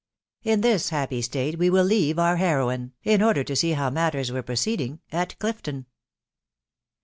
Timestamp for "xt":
5.89-5.93